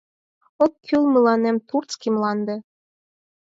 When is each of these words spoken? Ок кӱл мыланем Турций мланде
Ок 0.63 0.73
кӱл 0.85 1.03
мыланем 1.13 1.57
Турций 1.67 2.11
мланде 2.15 2.55